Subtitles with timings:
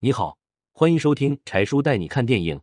[0.00, 0.38] 你好，
[0.70, 2.60] 欢迎收听柴叔带你看电影，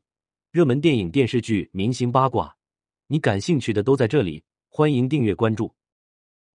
[0.52, 2.56] 热门电影、电视剧、明星八卦，
[3.08, 4.42] 你感兴趣的都在这里。
[4.70, 5.70] 欢迎订阅关注。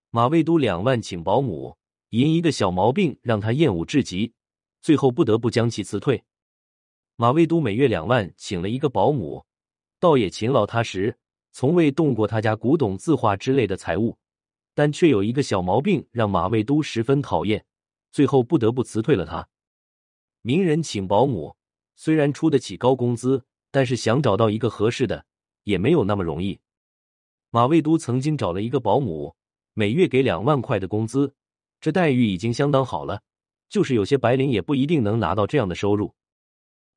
[0.08, 1.76] 马未都两万请保姆，
[2.08, 4.32] 因一个小毛病让他厌恶至极，
[4.80, 6.24] 最后不得不将其辞退。
[7.16, 9.44] 马未都每月两万请了一个保姆，
[9.98, 11.14] 倒也勤劳踏实，
[11.52, 14.16] 从未动过他家古董字画之类的财物，
[14.74, 17.62] 但却有一个小毛病让马未都十分讨厌，
[18.12, 19.46] 最后不得不辞退了他。
[20.42, 21.56] 名人请保姆，
[21.94, 25.26] 虽然出得起高工资，但是想找到一个合适的
[25.64, 26.60] 也没有那么容易。
[27.50, 29.36] 马未都曾经找了一个保姆，
[29.74, 31.34] 每月给两万块的工资，
[31.80, 33.22] 这待遇已经相当好了。
[33.68, 36.14] 就是有些白领也不一定能拿到这样的收入，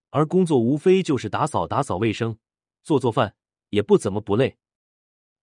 [0.09, 2.37] 而工作无非就是打扫打扫卫生、
[2.81, 3.35] 做做饭，
[3.69, 4.57] 也不怎么不累。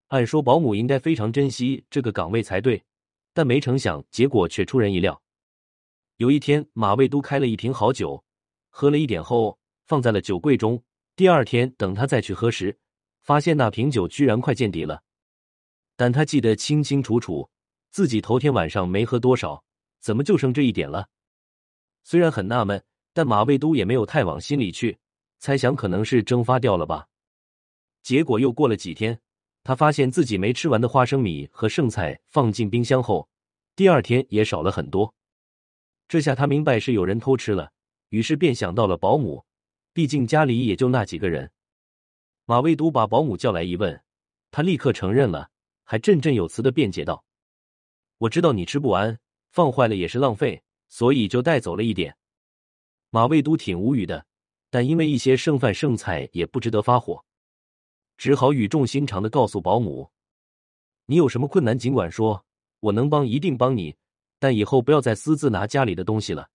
[0.09, 2.83] 按说保姆应该非常珍惜这个岗位才对，
[3.33, 5.23] 但没成想结果却出人意料。
[6.21, 8.23] 有一天，马未都开了一瓶好酒，
[8.69, 10.85] 喝了一点后放在了酒柜中。
[11.17, 12.79] 第二天，等他再去喝时，
[13.23, 15.03] 发现那瓶酒居然快见底了。
[15.97, 17.49] 但他记得清清楚楚，
[17.91, 19.65] 自己头天晚上没喝多少，
[19.99, 21.09] 怎么就剩这一点了？
[22.05, 24.99] 虽然很纳闷，但马未都也没有太往心里去，
[25.39, 27.07] 猜想可能是蒸发掉了吧。
[28.03, 29.19] 结果又过了几天，
[29.65, 33.27] 他发现自己没吃完的花生米和剩菜放进冰箱后，
[33.75, 35.15] 第二天也少了很多。
[36.11, 37.71] 这下他明白是有人偷吃了，
[38.09, 39.45] 于是便想到了保姆，
[39.93, 41.53] 毕竟家里也就那几个人。
[42.47, 44.03] 马未都把保姆叫来一问，
[44.51, 45.51] 他立刻承认了，
[45.85, 47.25] 还振振有词的辩解道
[48.19, 49.21] ：“我知道你吃不完，
[49.53, 52.17] 放坏了也是浪费，所以就带走了一点。”
[53.11, 54.27] 马未都挺无语的，
[54.69, 57.25] 但因为一些剩饭剩菜也不值得发火，
[58.17, 60.11] 只好语重心长的告诉保姆
[61.07, 62.45] ：“你有什么困难尽管说，
[62.81, 63.95] 我能帮一定帮你。”
[64.41, 66.49] 但以后不要再私自拿家里的东西了。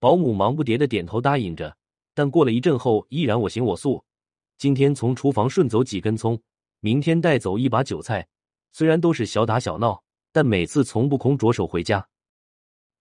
[0.00, 1.74] 保姆忙不迭的点头答应着，
[2.12, 4.04] 但过了一阵后，依然我行我素。
[4.58, 6.38] 今天从厨房顺走几根葱，
[6.80, 8.26] 明天带走一把韭菜。
[8.72, 10.02] 虽然都是小打小闹，
[10.32, 12.06] 但每次从不空着手回家。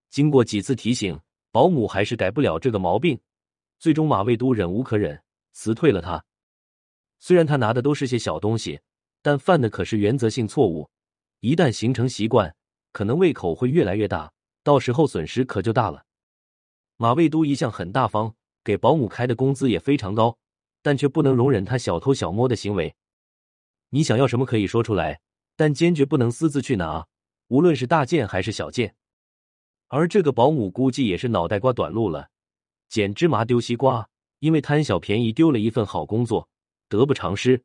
[0.10, 1.20] 经过几次提醒，
[1.52, 3.20] 保姆还是改不了这个毛病。
[3.80, 5.20] 最终，马未都忍无可忍，
[5.54, 6.24] 辞退了他。
[7.20, 8.80] 虽然他拿的都是些小东西，
[9.24, 10.88] 但犯的可是原则性错误。
[11.40, 12.56] 一旦形成习惯。
[12.98, 16.04] 可能胃口会越来越大，到时候损失可就大了。
[16.96, 20.40] 马未都一向很大方，给保姆开的工资也非常高，
[20.82, 22.96] 但却不能容忍他小偷小摸的行为。
[23.92, 25.22] 你想要什么可以说出来，
[25.56, 27.06] 但坚决不能私自去拿，
[27.50, 28.96] 无论是大件还是小件。
[29.90, 32.30] 而这个保姆估计也是脑袋瓜短路了，
[32.90, 34.10] 捡芝麻丢西瓜，
[34.40, 36.50] 因为贪小便宜丢了一份好工作，
[36.90, 37.64] 得不偿失。